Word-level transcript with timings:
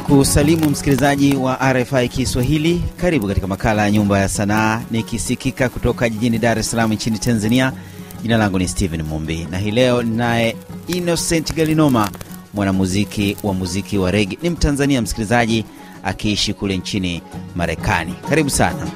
kusalimu 0.00 0.70
msikilizaji 0.70 1.36
wa 1.36 1.72
RFI 1.72 2.08
Kiswahili. 2.08 2.82
Karibu 2.96 3.28
katika 3.28 3.46
makala 3.46 3.82
ya 3.82 3.90
Nyumba 3.90 4.18
ya 4.18 4.28
Sanaa, 4.28 4.80
nikisikika 4.90 5.68
kutoka 5.68 6.08
jijini 6.08 6.38
Dar 6.38 6.58
es 6.58 6.70
Salaam 6.70 6.92
nchini 6.92 7.18
Tanzania. 7.18 7.72
Jina 8.22 8.36
langu 8.36 8.58
ni 8.58 8.68
Stephen 8.68 9.02
Mumbi 9.02 9.46
na 9.50 9.58
hii 9.58 9.70
leo 9.70 10.02
ninaye 10.02 10.56
Innocent 10.86 11.54
Galinoma, 11.54 12.10
mwanamuziki 12.54 13.36
wa 13.42 13.54
muziki 13.54 13.98
wa 13.98 14.10
rege. 14.10 14.38
Ni 14.42 14.50
Mtanzania 14.50 15.02
msikilizaji, 15.02 15.64
akiishi 16.04 16.54
kule 16.54 16.76
nchini 16.76 17.22
Marekani. 17.54 18.14
Karibu 18.28 18.50
sana, 18.50 18.86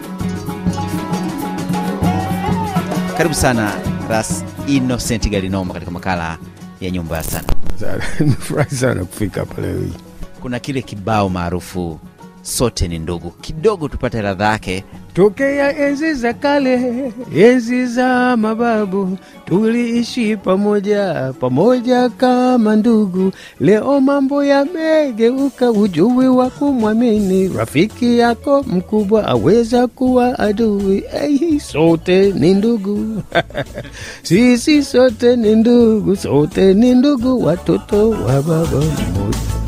karibu 3.17 3.35
sana 3.35 3.73
Ras 4.09 4.45
Innocent 4.67 5.29
Galinoma 5.31 5.75
katika 5.75 5.91
makala 5.91 6.39
ya 6.81 6.91
Nyumba 6.91 7.17
ya 7.17 7.23
Sanaa. 7.23 7.55
Nimefurahi 8.21 8.75
sana 8.77 9.05
kufika 9.05 9.41
hapa 9.41 9.63
leo 9.63 9.79
hii. 9.81 10.10
Kuna 10.43 10.59
kile 10.61 10.83
kibao 10.83 11.29
maarufu 11.29 11.99
sote 12.43 12.89
ni 12.89 12.99
ndugu, 12.99 13.31
kidogo 13.31 13.89
tupate 13.89 14.23
ladha 14.23 14.45
yake. 14.45 14.85
Tokea 15.15 15.79
enzi 15.79 16.15
za 16.15 16.33
kale, 16.33 17.13
enzi 17.37 17.87
za 17.87 18.37
mababu, 18.37 19.19
tuliishi 19.45 20.37
pamoja 20.37 21.33
pamoja 21.41 22.09
kama 22.09 22.77
ndugu. 22.77 23.33
Leo 23.61 24.01
mambo 24.01 24.45
yamegeuka, 24.45 25.71
ujui 25.71 26.29
wa 26.29 26.51
kumwamini 26.51 27.49
rafiki 27.49 28.19
yako 28.19 28.63
mkubwa 28.63 29.27
aweza 29.27 29.87
kuwa 29.87 30.39
adui. 30.39 31.01
Hey, 31.01 31.59
sote 31.59 32.33
ni 32.33 32.55
ndugu 32.55 33.23
sisi 34.23 34.83
sote 34.83 35.37
ni 35.37 35.57
ndugu, 35.57 36.17
sote 36.17 36.75
ni 36.75 36.95
ndugu, 36.95 37.45
watoto 37.45 38.11
wa 38.11 38.43
baba 38.43 38.65
mmoja. 38.79 39.60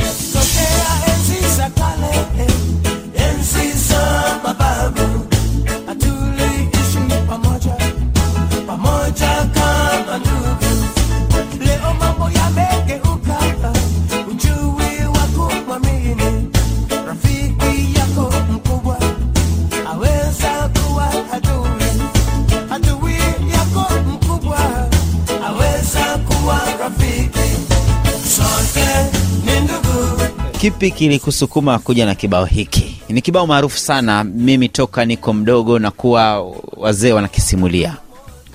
Kipi 30.62 30.90
kilikusukuma 30.90 31.78
kuja 31.78 32.06
na 32.06 32.14
kibao 32.14 32.44
hiki? 32.44 33.02
Ni 33.08 33.20
kibao 33.22 33.46
maarufu 33.46 33.78
sana, 33.78 34.24
mimi 34.24 34.68
toka 34.68 35.04
niko 35.04 35.32
mdogo 35.32 35.78
na 35.78 35.90
kuwa 35.90 36.50
wazee 36.76 37.12
wanakisimulia. 37.12 37.96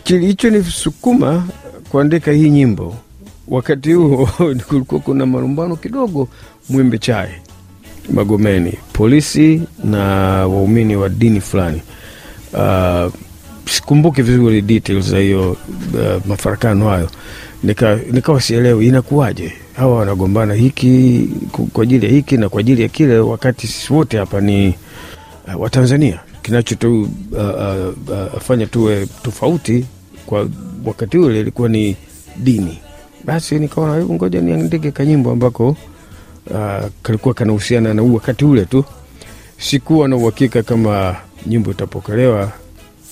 Kilichonisukuma 0.04 1.48
kuandika 1.90 2.32
hii 2.32 2.50
nyimbo 2.50 2.96
wakati 3.48 3.94
huo 3.94 4.30
kulikuwa 4.68 5.02
kuna 5.02 5.26
marumbano 5.26 5.76
kidogo 5.76 6.28
Mwembe 6.70 6.98
Chai 6.98 7.30
Magomeni, 8.14 8.74
polisi 8.94 9.62
na 9.84 10.00
waumini 10.48 10.96
wa 10.96 11.10
dini 11.10 11.42
fulani. 11.42 11.82
Uh, 12.54 13.14
sikumbuki 13.70 14.22
vizuri 14.22 14.62
details 14.62 15.06
za 15.10 15.18
hiyo 15.20 15.52
uh, 15.52 16.26
mafarakano 16.26 16.90
hayo. 16.90 17.10
Nika, 17.64 18.00
nikawa 18.12 18.42
sielewi 18.42 18.88
inakuwaje 18.88 19.54
hawa 19.78 19.98
wanagombana 19.98 20.54
hiki 20.54 21.22
kwa 21.74 21.84
ajili 21.84 22.06
ya 22.06 22.12
hiki 22.12 22.38
na 22.38 22.50
kwa 22.50 22.60
ajili 22.60 22.82
ya 22.82 22.88
kile, 22.88 23.20
wakati 23.20 23.68
sisi 23.68 23.94
wote 23.94 24.18
hapa 24.18 24.42
ni 24.42 24.76
uh, 25.48 25.62
Watanzania. 25.62 26.20
Kinachotufanya 26.42 27.14
uh, 28.50 28.52
uh, 28.54 28.62
uh, 28.62 28.70
tuwe 28.72 29.08
tofauti 29.24 29.86
kwa 30.26 30.50
wakati 30.86 31.18
ule 31.18 31.40
ilikuwa 31.40 31.70
ni 31.70 31.96
dini. 32.38 32.80
Basi 33.26 33.60
nikaona 33.60 33.96
hebu 33.96 34.14
ngoja 34.14 34.42
niandike 34.42 34.92
kanyimbo 34.92 35.32
ambako 35.32 35.70
uh, 35.70 36.86
kalikuwa 37.04 37.34
kanahusiana 37.34 37.94
na 37.94 38.04
wakati 38.04 38.46
ule 38.46 38.66
tu. 38.66 38.86
Sikuwa 39.60 40.08
na 40.08 40.16
uhakika 40.16 40.64
kama 40.64 41.16
nyimbo 41.48 41.72
itapokelewa, 41.72 42.52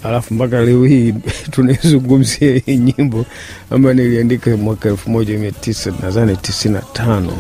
alafu 0.03 0.33
mpaka 0.33 0.61
leo 0.61 0.85
hii 0.85 1.13
tunaizungumzia 1.51 2.61
hii 2.65 2.77
nyimbo 2.77 3.25
ambayo 3.71 3.93
niliandika 3.95 4.57
mwaka 4.57 4.89
elfu 4.89 5.09
moja 5.09 5.37
mia 5.37 5.51
tisa 5.51 5.93
nadhani 6.01 6.37
tisini 6.37 6.73
na 6.73 6.81
tano. 6.81 7.37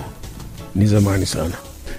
Ni 0.75 0.85
zamani 0.87 1.25
sana. 1.25 1.53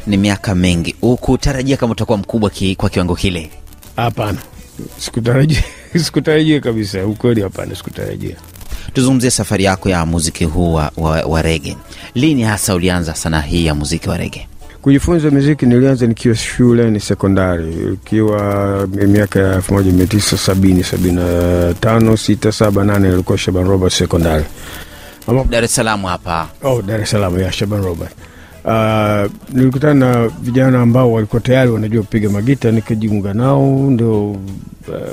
Ni 0.07 0.17
miaka 0.17 0.55
mingi, 0.55 0.95
ukutarajia 1.03 1.77
kama 1.77 1.93
utakuwa 1.93 2.19
mkubwa 2.19 2.51
ki, 2.51 2.77
kwa 2.77 2.91
kiwango 2.91 3.15
kile? 3.17 3.51
Hapana, 3.97 4.39
sikutarajia 4.99 5.63
sikutarajia 6.05 6.61
kabisa, 6.61 7.07
ukweli, 7.07 7.43
hapana, 7.43 7.75
sikutarajia. 7.77 8.37
Tuzungumzie 8.93 9.31
safari 9.31 9.65
yako 9.65 9.89
ya 9.89 10.07
muziki 10.07 10.45
huu 10.45 10.75
wa, 10.75 10.93
wa, 10.97 11.11
wa 11.23 11.43
rege. 11.43 11.77
Lini 12.15 12.43
hasa 12.43 12.75
ulianza 12.75 13.15
sanaa 13.15 13.41
hii 13.41 13.67
ya 13.67 13.75
muziki 13.75 14.09
wa 14.09 14.17
rege? 14.17 14.49
Kujifunza 14.87 15.31
muziki 15.31 15.67
nilianza 15.67 16.07
nikiwa 16.07 16.35
shule 16.35 16.91
ni 16.91 17.01
sekondari, 17.01 17.75
ikiwa 17.95 18.87
miaka 18.87 19.41
ya 19.41 19.55
elfu 19.55 19.75
moja 19.75 19.93
mia 19.93 20.07
tisa 20.07 20.37
sabini 20.39 20.85
sabini 20.85 21.15
na 21.17 21.75
tano 21.81 22.17
sita 22.17 22.53
saba 22.53 22.85
nane 22.85 23.09
ilikuwa 23.09 23.39
Shaban 23.39 23.69
Robert 23.69 23.93
sekondari 23.93 24.45
Dar 25.51 25.65
es 25.65 25.75
Salaam 25.75 26.03
hapa. 26.03 26.49
oh, 26.63 26.83
Dar 26.83 27.01
es 27.01 27.11
Salaam 27.11 27.39
ya 27.39 27.53
Shaban 27.53 27.83
Robert. 27.83 28.11
Uh, 28.65 29.33
nilikutana 29.57 29.95
na 29.95 30.29
vijana 30.29 30.83
ambao 30.83 31.13
walikuwa 31.13 31.41
tayari 31.43 31.71
wanajua 31.71 32.03
kupiga 32.03 32.31
magita, 32.31 32.71
nikajiunga 32.71 33.35
nao, 33.35 33.91
ndio 33.91 34.31
uh, 34.31 34.39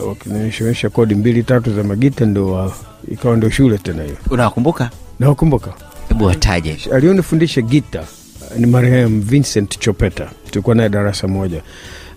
wakinionyesha 0.07 0.89
kodi 0.89 1.15
mbili 1.15 1.43
tatu 1.43 1.75
za 1.75 1.83
magita, 1.83 2.25
ndio 2.25 2.65
uh, 2.65 2.73
ikawa 3.11 3.37
ndio 3.37 3.49
shule 3.49 3.77
tena 3.77 4.03
hiyo. 4.03 4.15
Unawakumbuka? 4.29 4.89
Nawakumbuka 5.19 5.73
Hebu 6.09 6.25
wataje. 6.25 6.77
alionifundisha 6.93 7.61
gita 7.61 8.03
ni 8.57 8.65
marehemu 8.65 9.21
Vincent 9.21 9.79
Chopeta, 9.79 10.29
tulikuwa 10.51 10.75
naye 10.75 10.89
darasa 10.89 11.27
moja, 11.27 11.61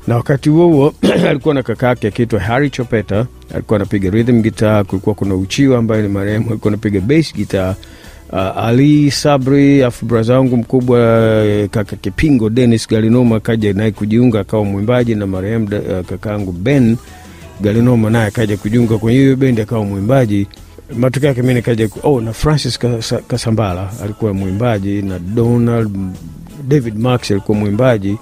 na 0.07 0.17
wakati 0.17 0.49
huo 0.49 0.67
huo 0.67 0.95
alikuwa 1.29 1.55
na 1.55 1.63
kaka 1.63 1.87
yake 1.87 2.09
akiitwa 2.09 2.41
Harry 2.41 2.71
Chopeta, 2.71 3.27
alikuwa 3.55 3.77
anapiga 3.77 4.11
rhythm 4.11 4.43
guitar. 4.43 4.85
Kulikuwa 4.85 5.15
kuna 5.15 5.35
Uchiwa 5.35 5.79
ambaye 5.79 6.03
ni 6.03 6.09
marehemu, 6.09 6.51
alikuwa 6.51 6.69
anapiga 6.73 7.01
bass 7.01 7.35
guitar. 7.35 7.75
Uh, 8.33 8.65
Ali 8.65 9.11
Sabri, 9.11 9.83
afu 9.85 10.07
braza 10.07 10.35
wangu 10.35 10.57
mkubwa 10.57 10.99
eh, 11.45 11.69
kaka 11.69 11.97
Kipingo 11.97 12.51
Dennis 12.51 12.89
Galinoma 12.89 13.41
kaja 13.41 13.73
naye 13.73 13.91
kujiunga 13.91 14.41
akawa 14.41 14.65
mwimbaji, 14.65 15.15
na 15.15 15.27
marehemu 15.27 15.65
uh, 15.65 16.07
kakaangu 16.07 16.53
Ben 16.53 16.97
Galinoma 17.61 18.11
naye 18.11 18.27
akaja 18.27 18.57
kujiunga 18.57 18.99
kwenye 18.99 19.19
hiyo 19.19 19.37
bendi 19.37 19.61
akawa 19.63 19.85
mwimbaji. 19.85 20.47
Matokeo 20.95 21.29
yake 21.29 21.43
mi 21.43 21.55
nikaja 21.55 21.89
oh, 22.03 22.21
na 22.21 22.33
Francis 22.33 22.79
Kasambala 23.29 23.91
alikuwa 24.03 24.35
mwimbaji 24.35 25.03
na 25.03 25.19
Donald 25.19 25.97
David 26.69 26.99
Max 26.99 27.31
alikuwa 27.31 27.59
mwimbaji. 27.59 28.19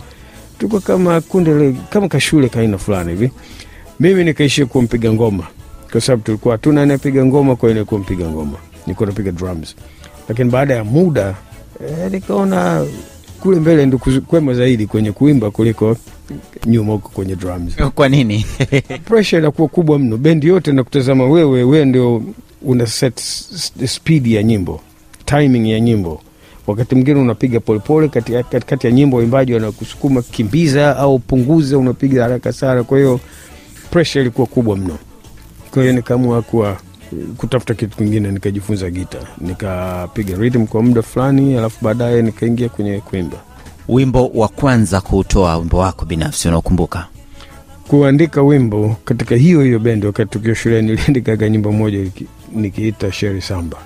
Tulikuwa 0.58 0.80
kama 0.82 1.20
kundi 1.20 1.76
kama 1.90 2.08
kashule 2.08 2.48
kaina 2.48 2.78
fulani 2.78 3.10
hivi. 3.10 3.30
Mimi 4.00 4.24
nikaishia 4.24 4.66
kuwa 4.66 4.84
mpiga 4.84 5.12
ngoma 5.12 5.46
kwa 5.92 6.00
sababu 6.00 6.22
tulikuwa 6.22 6.54
hatuna 6.54 6.82
anayepiga 6.82 7.24
ngoma, 7.26 7.56
kwa 7.56 7.68
hiyo 7.68 7.74
nilikuwa 7.74 8.00
mpiga 8.00 8.28
ngoma, 8.28 8.58
nilikuwa 8.86 9.06
napiga 9.08 9.32
drums. 9.32 9.76
Lakini 10.28 10.50
baada 10.50 10.74
ya 10.74 10.84
muda 10.84 11.34
eh, 11.88 12.10
nikaona 12.12 12.86
kule 13.40 13.60
mbele 13.60 13.86
ndo 13.86 13.98
kwema 14.26 14.54
zaidi 14.54 14.86
kwenye 14.86 15.12
kuimba 15.12 15.50
kuliko 15.50 15.96
nyuma 16.66 16.92
huko 16.92 17.08
kwenye 17.08 17.36
drums 17.36 17.76
Kwa 17.94 18.08
nini? 18.08 18.46
pressure 19.04 19.38
inakuwa 19.42 19.68
kubwa 19.68 19.98
mno, 19.98 20.16
bendi 20.16 20.46
yote 20.46 20.72
na 20.72 20.84
kutazama 20.84 21.24
wewe, 21.24 21.64
wewe 21.64 21.84
ndio 21.84 22.22
una 22.64 22.86
set 22.86 23.20
speed 23.86 24.26
ya 24.26 24.42
nyimbo, 24.42 24.80
timing 25.24 25.70
ya 25.70 25.80
nyimbo. 25.80 26.20
Wakati 26.66 26.94
mwingine 26.94 27.20
unapiga 27.20 27.60
polepole 27.60 28.08
katikati 28.08 28.50
kati, 28.50 28.66
kati 28.66 28.86
ya 28.86 28.92
nyimbo, 28.92 29.16
waimbaji 29.16 29.54
wanakusukuma 29.54 30.22
kimbiza 30.22 30.96
au 30.96 31.18
punguza, 31.18 31.78
unapiga 31.78 32.22
haraka 32.22 32.52
sana. 32.52 32.82
Kwa 32.84 32.98
hiyo 32.98 33.20
pressure 33.90 34.20
ilikuwa 34.22 34.46
kubwa 34.46 34.76
mno. 34.76 34.98
Kwa 35.70 35.82
hiyo 35.82 35.94
nikaamua 35.94 36.42
kuwa 36.42 36.76
kutafuta 37.36 37.74
kitu 37.74 37.96
kingine, 37.96 38.30
nikajifunza 38.32 38.90
gita, 38.90 39.18
nikapiga 39.40 40.36
rhythm 40.36 40.66
kwa 40.66 40.82
muda 40.82 41.02
fulani, 41.02 41.56
alafu 41.58 41.84
baadaye 41.84 42.22
nikaingia 42.22 42.68
kwenye 42.68 43.00
kuimba. 43.00 43.36
Wimbo 43.88 44.26
wa 44.34 44.48
kwanza 44.48 45.00
kuutoa, 45.00 45.56
wimbo 45.56 45.78
wako 45.78 46.04
binafsi 46.04 46.48
unaokumbuka? 46.48 47.06
kuandika 47.88 48.42
wimbo 48.42 48.96
katika 49.04 49.34
hiyo 49.36 49.62
hiyo 49.62 49.78
bendi. 49.78 50.06
Wakati 50.06 50.30
tukiwa 50.30 50.54
shuleni, 50.54 50.88
niliandikaga 50.90 51.48
nyimbo 51.48 51.72
moja 51.72 52.10
nikiita 52.54 53.12
Sheri 53.12 53.42
Samba, 53.42 53.76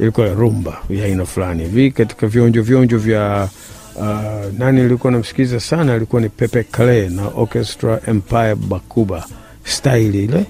ilikuwa 0.00 0.28
rumba 0.34 0.82
ya 0.90 1.04
aina 1.04 1.26
fulani 1.26 1.62
hivi 1.62 1.90
katika 1.90 2.26
vionjo 2.26 2.62
vionjo 2.62 2.98
vya 2.98 3.48
uh, 3.96 4.04
nani 4.58 4.82
nilikuwa 4.82 5.12
namsikiliza 5.12 5.60
sana, 5.60 5.94
alikuwa 5.94 6.22
ni 6.22 6.28
Pepe 6.28 6.62
Kale 6.62 7.08
na 7.08 7.28
Orchestra 7.28 8.00
Empire 8.06 8.54
Bakuba 8.54 9.26
style 9.64 10.24
ile 10.24 10.44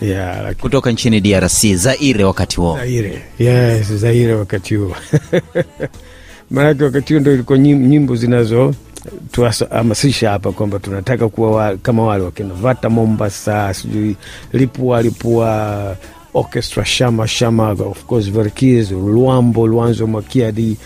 yeah, 0.00 0.48
like, 0.48 0.60
kutoka 0.62 0.90
nchini 0.90 1.20
DRC, 1.20 1.74
Zaire 1.74 2.24
wakati 2.24 2.56
huo. 2.56 2.76
Zaire, 2.76 3.22
yes, 3.38 3.92
Zaire 3.92 4.34
wakati 4.34 4.74
huo 4.74 4.96
maanake 6.50 6.84
wakati 6.84 7.12
huo 7.12 7.20
ndo 7.20 7.34
ilikuwa 7.34 7.58
nyimbo 7.58 8.16
zinazo 8.16 8.74
tuhamasisha 9.32 10.30
hapa 10.30 10.52
kwamba 10.52 10.78
tunataka 10.78 11.28
kuwa 11.28 11.50
wa, 11.50 11.76
kama 11.76 12.02
wale 12.04 12.24
wakina 12.24 12.54
Vata 12.54 12.90
Mombasa, 12.90 13.74
sijui 13.74 14.16
Lipua 14.52 15.02
Lipua 15.02 15.96
Orchestra, 16.38 16.84
Shama 16.84 17.26
Shama, 17.26 17.70
of 17.70 18.04
course 18.06 18.26
Verkis, 18.30 18.90
Luambo 18.90 19.66
Luanzo 19.66 20.06
Makiadi. 20.06 20.76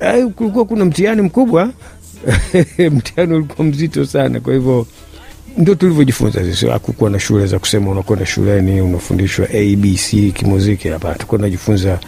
Eh, 0.00 0.26
kulikuwa 0.36 0.64
kuna 0.64 0.84
mtihani 0.84 1.22
mkubwa 1.22 1.70
mtihani 2.92 3.34
ulikuwa 3.34 3.68
mzito 3.68 4.06
sana, 4.06 4.40
kwa 4.40 4.54
hivyo 4.54 4.86
ndo 5.58 5.74
tulivyojifunza 5.74 6.44
sisi. 6.44 6.66
Hakukuwa 6.66 7.10
na 7.10 7.20
shule 7.20 7.46
za 7.46 7.58
kusema 7.58 7.90
unakwenda 7.90 8.26
shuleni 8.26 8.80
unafundishwa 8.80 9.46
abc 9.46 10.32
kimuziki. 10.34 10.88
Hapana, 10.88 11.14
Tukuwa 11.14 11.40
najifunza 11.40 11.98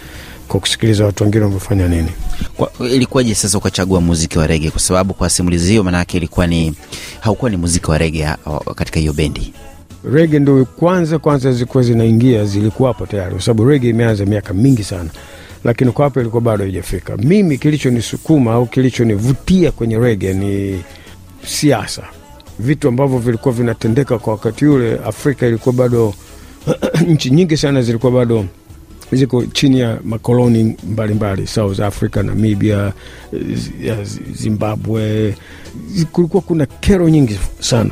kwa 0.49 0.61
kusikiliza 0.61 1.05
watu 1.05 1.25
wengine 1.25 1.45
wamefanya 1.45 1.89
nini. 1.89 2.09
Ilikuwaje 2.81 3.35
sasa 3.35 3.59
ukachagua 3.59 4.01
muziki 4.01 4.39
wa 4.39 4.47
rege? 4.47 4.71
Kwa 4.71 4.81
sababu 4.81 5.15
kwa 5.15 5.31
simulizi 5.31 5.71
hiyo 5.71 5.85
maanake 5.85 6.17
ilikuwa 6.17 6.47
ni 6.47 6.75
haukuwa 7.21 7.51
ni 7.51 7.57
muziki 7.57 7.91
wa 7.91 7.99
rege 7.99 8.29
katika 8.75 9.01
hiyo 9.01 9.13
bendi. 9.13 9.53
Rege 10.05 10.39
ndo 10.39 10.65
kwanza 10.65 11.19
kwanza 11.19 11.53
zilikuwa 11.53 11.83
zinaingia, 11.83 12.45
zilikuwa 12.45 12.95
tayari, 12.95 13.31
kwa 13.33 13.41
sababu 13.43 13.65
rege 13.69 13.89
imeanza 13.89 14.27
miaka 14.27 14.55
mingi 14.55 14.85
sana, 14.85 15.11
lakini 15.65 15.93
kwa 15.93 16.05
hapo 16.05 16.21
ilikuwa 16.21 16.43
bado 16.43 16.65
haijafika. 16.65 17.17
Mimi 17.17 17.59
kilichonisukuma 17.59 18.53
au 18.53 18.67
kilichonivutia 18.67 19.73
kwenye 19.73 19.99
rege 19.99 20.33
ni 20.33 20.83
siasa, 21.47 22.03
vitu 22.59 22.89
ambavyo 22.89 23.19
vilikuwa 23.19 23.55
vinatendeka 23.55 24.19
kwa 24.19 24.33
wakati 24.33 24.67
ule. 24.67 24.99
Afrika 25.07 25.47
ilikuwa 25.47 25.73
bado 25.73 26.15
nchi 27.09 27.31
nyingi 27.31 27.57
sana 27.57 27.83
zilikuwa 27.83 28.13
bado 28.13 28.45
ziko 29.13 29.45
chini 29.47 29.81
ya 29.81 29.99
makoloni 30.05 30.77
mbalimbali, 30.89 31.47
South 31.47 31.81
Africa, 31.81 32.17
Namibia, 32.17 32.93
ya 33.83 33.97
Zimbabwe. 34.33 35.35
Kulikuwa 36.13 36.43
kuna 36.43 36.67
kero 36.67 37.09
nyingi 37.09 37.39
sana, 37.61 37.91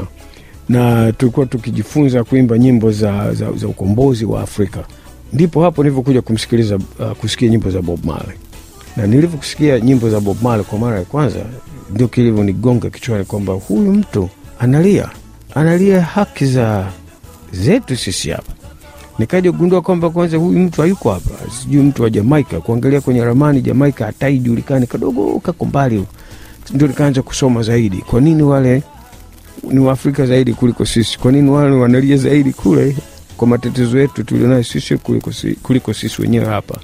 na 0.69 1.13
tulikuwa 1.13 1.47
tukijifunza 1.47 2.25
kuimba 2.25 2.59
nyimbo 2.59 2.93
za, 2.93 3.35
za, 3.35 3.53
za 3.53 3.69
ukombozi 3.69 4.25
wa 4.25 4.43
Afrika. 4.43 4.85
Ndipo 5.33 5.63
hapo 5.63 5.83
nilivyokuja 5.83 6.23
kumsikiliza 6.23 6.77
uh, 6.77 7.11
kusikia 7.21 7.49
nyimbo 7.49 7.71
za 7.71 7.83
Bob 7.83 8.05
Marley, 8.05 8.37
na 8.97 9.07
nilivyokusikia 9.07 9.81
nyimbo 9.81 10.11
za 10.11 10.21
Bob 10.21 10.43
Marley 10.43 10.65
kwa 10.65 10.79
mara 10.79 10.99
ya 10.99 11.05
kwanza, 11.05 11.39
ndio 11.95 12.09
kilivyonigonga 12.09 12.91
kichwani 12.91 13.25
kwamba 13.25 13.53
huyu 13.53 13.93
mtu 13.93 14.29
analia, 14.59 15.09
analia 15.55 16.03
haki 16.03 16.47
za 16.47 16.87
zetu 17.53 17.97
sisi 17.97 18.31
hapa 18.31 18.53
nikaja 19.19 19.53
kugundua 19.53 19.83
kwamba 19.83 20.11
kwanza 20.11 20.37
huyu 20.37 20.59
mtu 20.59 20.81
hayuko 20.81 21.13
hapa, 21.13 21.31
sijui 21.61 21.83
mtu 21.83 22.03
wa 22.03 22.11
Jamaika. 22.11 22.61
Kuangalia 22.61 23.01
kwenye 23.01 23.25
ramani 23.25 23.61
Jamaika 23.63 24.07
hataijulikani, 24.07 24.87
kadogo 24.87 25.41
kako 25.41 25.65
mbali. 25.65 26.05
Ndio 26.75 26.89
nikaanza 26.89 27.23
kusoma 27.23 27.63
zaidi, 27.63 27.97
kwa 27.97 28.21
nini 28.21 28.43
wale 28.43 28.83
ni 29.63 29.79
Waafrika 29.79 30.27
zaidi 30.27 30.55
kuliko 30.55 30.85
sisi? 30.87 31.19
Kwa 31.19 31.33
nini 31.33 31.51
wale 31.51 31.77
wanalia 31.77 32.17
zaidi 32.17 32.53
kule 32.53 32.97
kwa 33.37 33.49
matatizo 33.49 33.99
yetu 33.99 34.25
tulionayo 34.25 34.63
sisi 34.65 34.97
kuliko, 34.97 35.31
kuliko 35.63 35.93
sisi 35.95 36.23
wenyewe 36.23 36.47
hapa? 36.47 36.79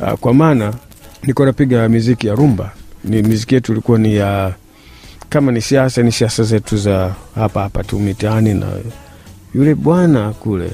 Uh, 0.00 0.12
kwa 0.12 0.34
maana 0.34 0.74
nilikuwa 1.22 1.46
napiga 1.46 1.88
miziki 1.88 2.26
ya 2.26 2.34
rumba, 2.34 2.72
ni 3.04 3.22
miziki 3.22 3.54
yetu 3.54 3.72
ilikuwa 3.72 3.98
ni 3.98 4.14
ya 4.16 4.54
kama 5.28 5.52
ni 5.52 5.60
siasa, 5.62 6.02
ni 6.02 6.12
siasa 6.12 6.42
zetu 6.42 6.76
za 6.76 7.14
hapa 7.34 7.62
hapa 7.62 7.84
tu 7.84 7.98
mitaani, 7.98 8.54
na 8.54 8.66
yule 9.54 9.74
bwana 9.74 10.30
kule 10.32 10.70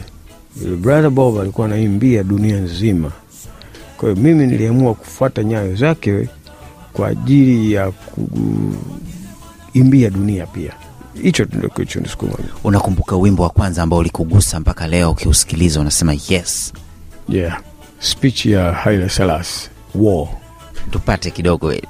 yule 0.63 0.77
brother 0.77 1.11
Bob 1.11 1.39
alikuwa 1.41 1.67
anaimbia 1.67 2.23
dunia 2.23 2.57
nzima. 2.57 3.13
Kwa 3.97 4.11
hiyo 4.11 4.23
mimi 4.23 4.47
niliamua 4.47 4.95
kufuata 4.95 5.45
nyayo 5.45 5.77
zake 5.77 6.29
kwa 6.93 7.09
ajili 7.09 7.73
ya 7.73 7.91
kuimbia 9.73 10.11
dunia 10.11 10.47
pia. 10.47 10.73
Hicho 11.23 11.45
ndio 11.45 11.69
kilichonisukuma. 11.69 12.33
Unakumbuka 12.65 13.17
wimbo 13.17 13.43
wa 13.43 13.51
kwanza 13.51 13.83
ambao 13.83 13.99
ulikugusa 13.99 14.61
mpaka 14.61 14.89
leo 14.89 15.11
ukiusikiliza 15.11 15.81
unasema 15.81 16.15
yes? 16.29 16.73
Yeah, 17.29 17.61
speech 17.99 18.47
ya 18.47 18.73
Haile 18.73 19.09
Selassie 19.09 19.71
war 19.95 20.29
Tupate 20.91 21.31
kidogo 21.31 21.73
eh, 21.73 21.83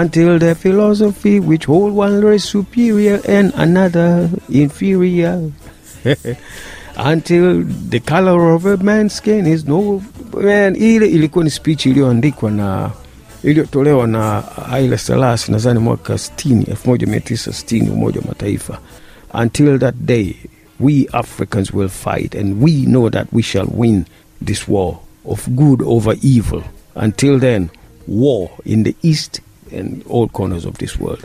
until 0.00 0.38
the 0.38 0.54
philosophy 0.54 1.40
which 1.40 1.66
hold 1.66 1.98
one 1.98 2.20
race 2.20 2.44
superior 2.44 3.20
and 3.30 3.52
another 3.56 4.28
inferior 4.50 5.40
until 7.12 7.64
the 7.90 8.00
color 8.00 8.54
of 8.54 8.66
a 8.66 8.76
man's 8.76 9.14
skin 9.14 9.46
is 9.46 9.64
no 9.66 10.02
man. 10.34 10.76
Ile 10.76 11.06
ilikuwa 11.06 11.44
ni 11.44 11.50
speech 11.50 11.86
iliyoandikwa 11.86 12.50
na 12.50 12.90
iliyotolewa 13.44 14.06
na 14.06 14.40
Haile 14.70 14.98
Selassie 14.98 15.52
nadhani 15.52 15.78
mwaka 15.78 16.12
60 16.14 16.62
1960 16.86 17.90
Umoja 17.92 18.20
wa 18.20 18.26
Mataifa. 18.26 18.78
Until 19.34 19.78
that 19.78 19.94
day 20.00 20.34
we 20.80 21.06
Africans 21.12 21.72
will 21.74 21.88
fight 21.88 22.34
and 22.34 22.62
we 22.62 22.72
know 22.72 23.10
that 23.10 23.26
we 23.32 23.42
shall 23.42 23.68
win 23.76 24.04
this 24.44 24.68
war 24.68 24.96
of 25.24 25.48
good 25.48 25.82
over 25.82 26.16
evil. 26.22 26.62
Until 26.94 27.40
then 27.40 27.68
war 28.08 28.48
in 28.64 28.84
the 28.84 28.94
east 29.02 29.40
and 29.78 30.02
all 30.10 30.28
corners 30.28 30.64
of 30.64 30.78
this 30.78 31.00
world. 31.00 31.24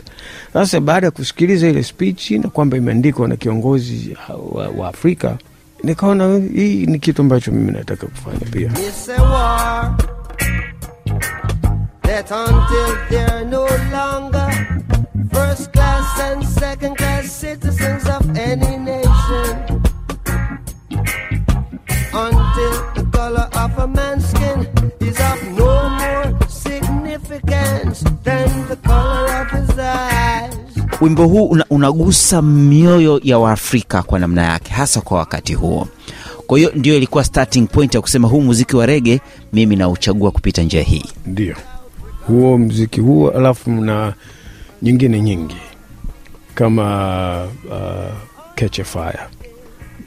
Sasa 0.52 0.80
baada 0.80 1.06
ya 1.06 1.10
kusikiliza 1.10 1.68
ile 1.68 1.82
speech 1.82 2.30
na 2.30 2.48
kwamba 2.48 2.76
imeandikwa 2.76 3.28
na 3.28 3.36
kiongozi 3.36 4.16
wa, 4.52 4.68
wa 4.68 4.88
Afrika, 4.88 5.38
nikaona 5.82 6.38
hii 6.54 6.86
ni 6.86 6.98
kitu 6.98 7.22
ambacho 7.22 7.52
mimi 7.52 7.72
nataka 7.72 8.06
kufanya 8.06 8.38
pia. 8.50 8.72
That 12.14 12.30
until 12.30 12.94
they're 13.10 13.44
no 13.44 13.66
longer 13.90 14.46
first 15.34 15.72
class 15.72 16.20
and 16.20 16.46
second 16.46 16.94
class 16.96 17.26
citizens 17.26 18.06
of 18.08 18.22
any 18.38 18.76
nation, 18.78 19.82
until 22.14 22.74
the 22.94 23.04
color 23.12 23.48
of 23.58 23.78
a 23.78 23.88
man's 23.88 24.28
skin 24.30 24.60
is 25.00 25.18
of 25.18 25.42
no 25.58 25.88
more 25.90 26.38
significance 26.48 28.04
than 28.22 28.48
the 28.68 28.76
color 28.86 29.26
of 29.42 29.50
his 29.50 29.78
eyes. 29.78 30.54
wimbo 31.00 31.26
huu 31.26 31.44
una, 31.46 31.64
unagusa 31.70 32.42
mioyo 32.42 33.20
ya 33.24 33.38
Waafrika 33.38 34.02
kwa 34.02 34.18
namna 34.18 34.42
yake, 34.42 34.72
hasa 34.72 35.00
kwa 35.00 35.18
wakati 35.18 35.54
huo. 35.54 35.88
Kwa 36.46 36.58
hiyo 36.58 36.72
ndio 36.74 36.96
ilikuwa 36.96 37.24
starting 37.24 37.66
point 37.66 37.94
ya 37.94 38.00
kusema 38.00 38.28
huu 38.28 38.40
muziki 38.40 38.76
wa 38.76 38.86
rege 38.86 39.20
mimi 39.52 39.76
nauchagua 39.76 40.30
kupita 40.30 40.62
njia 40.62 40.82
hii. 40.82 41.04
Ndio 41.26 41.56
huo 42.26 42.58
mziki 42.58 43.00
huo, 43.00 43.30
alafu 43.30 43.70
na 43.70 44.14
nyingine 44.82 45.20
nyingi 45.20 45.56
kama 46.54 47.48
uh, 47.70 48.14
Catch 48.54 48.78
a 48.80 48.84
Fire. 48.84 49.18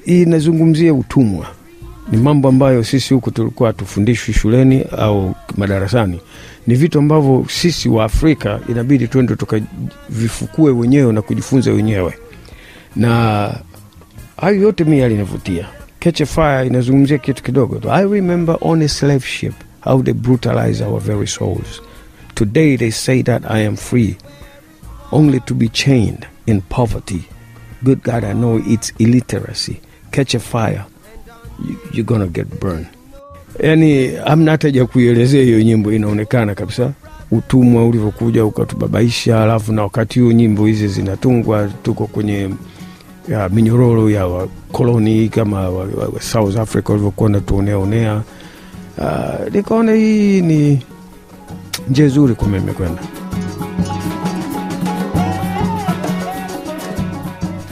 Hii 0.05 0.21
inazungumzia 0.21 0.93
utumwa, 0.93 1.47
ni 2.11 2.17
mambo 2.17 2.49
ambayo 2.49 2.83
sisi 2.83 3.13
huku 3.13 3.31
tulikuwa 3.31 3.69
hatufundishwi 3.69 4.33
shuleni 4.33 4.85
au 4.97 5.35
madarasani. 5.57 6.21
Ni 6.67 6.75
vitu 6.75 6.99
ambavyo 6.99 7.45
sisi 7.49 7.89
wa 7.89 8.05
Afrika 8.05 8.59
inabidi 8.69 9.07
twende 9.07 9.35
tukavifukue 9.35 10.71
wenyewe 10.71 11.13
na 11.13 11.21
kujifunza 11.21 11.71
wenyewe, 11.71 12.13
na 12.95 13.53
hayo 14.37 14.61
yote 14.61 14.83
mi 14.83 14.99
yalinivutia. 14.99 15.67
Catch 15.99 16.21
a 16.21 16.25
Fire 16.25 16.67
inazungumzia 16.67 17.17
kitu 17.17 17.43
kidogo. 17.43 17.81
I 17.91 18.03
remember 18.05 18.57
on 18.61 18.81
a 18.81 18.87
slave 18.87 19.25
ship 19.27 19.53
how 19.81 20.03
they 20.03 20.13
brutalize 20.13 20.83
our 20.83 20.99
very 21.01 21.27
souls. 21.27 21.81
Today 22.37 22.75
they 22.77 22.91
say 22.91 23.23
that 23.23 23.49
I 23.49 23.59
am 23.65 23.75
free, 23.75 24.15
only 25.11 25.39
to 25.39 25.55
be 25.55 25.69
chained 25.69 26.27
in 26.45 26.61
poverty. 26.61 27.23
Good 27.83 28.03
God, 28.03 28.23
I 28.23 28.33
know 28.33 28.61
it's 28.63 28.91
illiteracy. 28.99 29.81
Catch 30.11 30.35
a 30.35 30.39
fire, 30.39 30.85
you, 31.65 31.79
you're 31.93 32.05
gonna 32.05 32.27
get 32.27 32.59
burned. 32.59 32.87
Yani 33.59 34.17
amna 34.25 34.51
hata 34.51 34.69
ja 34.71 34.85
kuielezea 34.85 35.43
hiyo 35.43 35.61
nyimbo, 35.63 35.93
inaonekana 35.93 36.55
kabisa 36.55 36.91
utumwa 37.31 37.85
ulivyokuja 37.87 38.45
ukatubabaisha, 38.45 39.43
alafu 39.43 39.73
na 39.73 39.81
wakati 39.83 40.19
huo 40.19 40.31
nyimbo 40.31 40.65
hizi 40.65 40.87
zinatungwa, 40.87 41.69
tuko 41.83 42.07
kwenye 42.07 42.49
ya 43.29 43.49
minyororo 43.49 44.09
ya 44.09 44.27
wakoloni 44.27 45.29
kama 45.29 45.59
wa, 45.69 45.69
wa, 45.69 46.07
wa 46.13 46.21
South 46.21 46.57
Africa 46.57 46.89
walivyokuwa 46.89 47.29
natuoneaonea. 47.29 48.21
Uh, 48.97 49.53
nikaona 49.53 49.93
hii 49.93 50.41
ni 50.41 50.81
njia 51.89 52.05
nzuri 52.05 52.35
kwa 52.35 52.47
mimi 52.47 52.73
kwenda. 52.73 53.01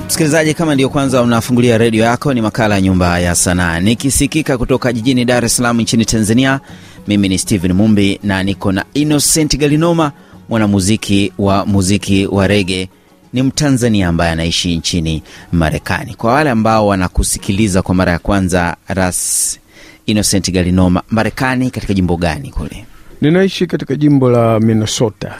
Msikilizaji, 0.07 0.53
kama 0.53 0.73
ndiyo 0.73 0.89
kwanza 0.89 1.21
unafungulia 1.21 1.77
redio 1.77 2.03
yako, 2.03 2.33
ni 2.33 2.41
makala 2.41 2.75
ya 2.75 2.81
Nyumba 2.81 3.19
ya 3.19 3.35
Sanaa 3.35 3.79
nikisikika 3.79 4.57
kutoka 4.57 4.93
jijini 4.93 5.25
Dar 5.25 5.45
es 5.45 5.55
Salaam 5.55 5.81
nchini 5.81 6.05
Tanzania. 6.05 6.59
Mimi 7.07 7.29
ni 7.29 7.37
Steven 7.37 7.73
Mumbi 7.73 8.19
na 8.23 8.43
niko 8.43 8.71
na 8.71 8.85
Innocent 8.93 9.57
Galinoma, 9.57 10.11
mwanamuziki 10.49 11.31
wa 11.37 11.65
muziki 11.65 12.27
wa 12.31 12.47
rege, 12.47 12.89
ni 13.33 13.43
Mtanzania 13.43 14.07
ambaye 14.07 14.31
anaishi 14.31 14.77
nchini 14.77 15.23
Marekani. 15.51 16.13
Kwa 16.15 16.33
wale 16.33 16.49
ambao 16.49 16.87
wanakusikiliza 16.87 17.81
kwa 17.81 17.95
mara 17.95 18.11
ya 18.11 18.19
kwanza, 18.19 18.77
Ras 18.87 19.59
Innocent 20.05 20.51
Galinoma, 20.51 21.03
Marekani 21.09 21.71
katika 21.71 21.93
jimbo 21.93 22.17
gani 22.17 22.51
kule? 22.51 22.85
Ninaishi 23.21 23.67
katika 23.67 23.95
jimbo 23.95 24.29
la 24.29 24.59
Minnesota 24.59 25.35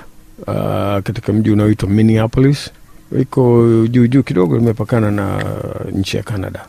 uh, 0.48 0.54
katika 1.04 1.34
mji 1.34 1.52
unaoitwa 1.52 1.90
Minneapolis, 1.90 2.72
iko 3.22 3.66
juu 3.90 4.08
juu 4.08 4.24
kidogo, 4.24 4.58
limepakana 4.58 5.12
na 5.12 5.44
nchi 5.94 6.18
ya 6.18 6.24
Canada. 6.24 6.66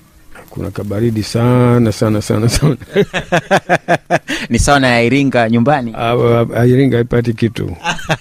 Kuna 0.50 0.70
kabaridi 0.70 1.22
sana 1.22 1.92
sana 1.92 2.22
sana 2.22 2.48
sana. 2.48 2.76
ni 4.50 4.58
sawa 4.58 4.80
na 4.80 5.02
Iringa 5.02 5.50
nyumbani. 5.50 5.94
Iringa 6.66 6.96
haipati 6.96 7.32
kitu. 7.32 7.76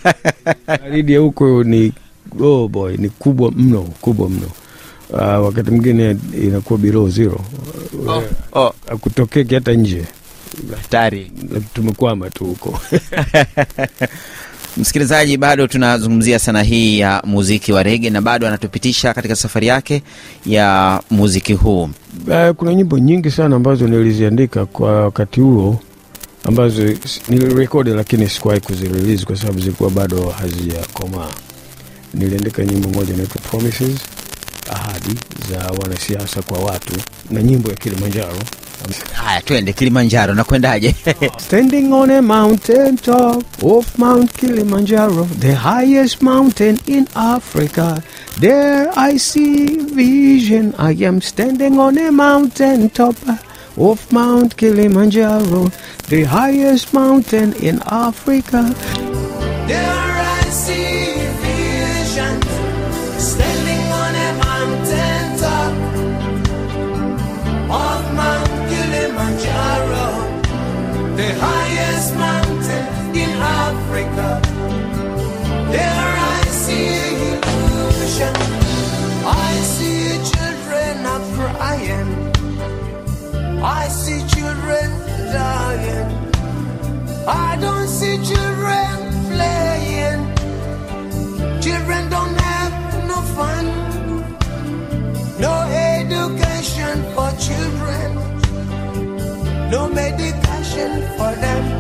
Baridi 0.68 1.14
ya 1.14 1.20
huko 1.20 1.64
ni 1.64 1.94
oh 2.40 2.68
boy, 2.68 2.98
ni 2.98 3.10
kubwa 3.10 3.52
mno, 3.52 3.82
kubwa 3.82 4.30
mno. 4.30 4.48
Uh, 5.10 5.20
wakati 5.22 5.72
mwingine 5.72 6.18
inakuwa 6.44 6.80
below 6.80 7.10
zero, 7.10 7.40
Oh, 8.54 8.74
akutokeki 8.92 9.56
hata 9.56 9.74
nje, 9.74 10.06
hatari. 10.82 11.32
tumekwama 11.74 12.30
tu 12.30 12.46
huko. 12.46 12.80
Msikilizaji, 14.78 15.38
bado 15.38 15.68
tunazungumzia 15.68 16.40
sana 16.40 16.64
hii 16.64 17.00
ya 17.00 17.22
muziki 17.26 17.72
wa 17.72 17.84
rege 17.84 18.10
na 18.10 18.22
bado 18.22 18.48
anatupitisha 18.48 19.14
katika 19.14 19.36
safari 19.36 19.68
yake 19.68 20.04
ya 20.46 21.02
muziki 21.12 21.54
huu. 21.54 21.84
Uh, 22.28 22.50
kuna 22.56 22.74
nyimbo 22.76 23.00
nyingi 23.00 23.32
sana 23.32 23.56
ambazo 23.56 23.88
niliziandika 23.88 24.66
kwa 24.66 25.02
wakati 25.04 25.42
huo 25.42 25.80
ambazo 26.44 26.84
nilirekodi 27.30 27.90
lakini 27.90 28.30
sikuwahi 28.30 28.62
kuzirelease 28.62 29.26
kwa 29.26 29.36
sababu 29.36 29.60
zilikuwa 29.60 29.90
bado 29.90 30.30
hazijakomaa. 30.30 31.30
Niliandika 32.14 32.66
nyimbo 32.66 32.90
moja 32.90 33.14
inaitwa 33.14 33.42
Promises, 33.42 34.00
ahadi 34.72 35.20
za 35.52 35.58
wanasiasa 35.82 36.42
kwa 36.42 36.60
watu, 36.60 36.94
na 37.32 37.42
nyimbo 37.44 37.70
ya 37.70 37.76
Kilimanjaro 37.76 38.38
Haya, 39.14 39.42
twende 39.42 39.74
Kilimanjaro? 39.74 40.34
Standing 41.38 41.94
on 41.94 42.12
a 42.12 42.22
mountain 42.22 42.98
top 42.98 43.44
of 43.64 43.98
Mount 43.98 44.34
Kilimanjaro, 44.34 45.24
the 45.40 45.56
highest 45.56 46.22
mountain 46.22 46.78
in 46.88 47.08
Africa. 47.16 48.04
There 48.40 48.92
I 48.96 49.18
see 49.18 49.78
vision. 49.78 50.76
I 50.78 50.92
am 51.04 51.22
standing 51.22 51.80
on 51.80 51.98
a 51.98 52.12
mountain 52.12 52.90
top 52.90 53.16
of 53.78 54.12
Mount 54.12 54.56
Kilimanjaro, 54.58 55.72
the 56.10 56.24
highest 56.24 56.94
mountain 56.94 57.54
in 57.54 57.82
Africa. 57.88 58.74
There 59.68 59.95
I 74.18 74.22
see 76.48 76.88
illusion. 77.32 78.36
I 79.26 79.56
see 79.74 80.18
children 80.32 81.06
are 81.06 81.24
crying. 81.36 82.10
I 83.64 83.88
see 83.90 84.22
children 84.34 84.90
dying. 85.34 86.10
I 87.28 87.58
don't 87.60 87.88
see 87.88 88.18
children 88.24 89.12
playing. 89.32 90.22
Children 91.62 92.10
don't 92.10 92.40
have 92.40 92.74
no 93.08 93.22
fun. 93.36 93.66
No 95.40 95.62
education 95.92 97.04
for 97.14 97.32
children. 97.48 98.10
No 99.70 99.88
medication 99.90 101.02
for 101.18 101.36
them. 101.36 101.75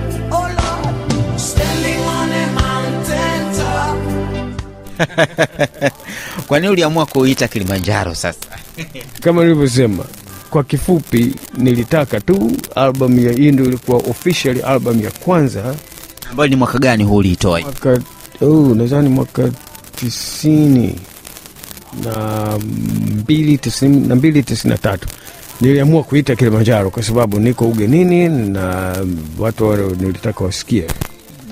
Kwa 6.47 6.59
nini 6.59 6.71
uliamua 6.71 7.05
kuita 7.05 7.47
Kilimanjaro 7.47 8.15
sasa? 8.15 8.39
Kama 9.21 9.41
nilivyosema, 9.43 10.05
kwa 10.49 10.63
kifupi, 10.63 11.35
nilitaka 11.57 12.19
tu 12.21 12.51
albamu 12.75 13.19
ya 13.19 13.31
hii 13.31 13.51
ndio 13.51 13.65
ilikuwa 13.65 13.97
official 13.97 14.61
album 14.65 15.03
ya 15.03 15.11
kwanza 15.11 15.75
Ambayo 16.31 16.49
ni 16.49 16.55
mwaka 16.55 16.79
gani 16.79 17.03
huu 17.03 17.15
uliitoa? 17.15 17.61
mwaka 17.61 17.99
oh, 18.41 18.75
nadhani 18.75 19.09
mwaka 19.09 19.49
tisini 19.95 20.99
na 22.03 22.57
mbili 23.23 23.57
tisini 23.57 24.07
na 24.07 24.15
mbili 24.15 24.43
tisini 24.43 24.71
na 24.71 24.77
tatu 24.77 25.07
niliamua 25.61 26.03
kuita 26.03 26.35
Kilimanjaro 26.35 26.89
kwa 26.89 27.03
sababu 27.03 27.39
niko 27.39 27.65
ugenini 27.67 28.29
na 28.29 28.95
watu 29.39 29.75
nilitaka 29.75 30.43
wasikie 30.43 30.87